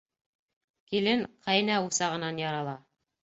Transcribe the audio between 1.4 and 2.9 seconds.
ҡәйнә усағынан ярала.